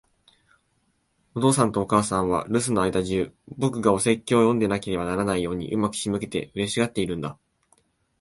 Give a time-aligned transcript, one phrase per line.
[1.35, 7.37] お父さんとお母さんは、留守の間じゅう、僕がお説教を読んでいなければならないように上手く仕向けて、嬉しがっているんだ。